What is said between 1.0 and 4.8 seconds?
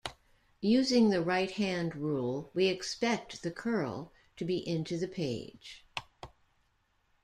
the right-hand rule, we expect the curl to be